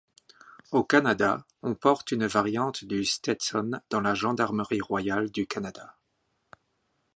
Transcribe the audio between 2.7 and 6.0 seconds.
du stetson dans la Gendarmerie royale du Canada.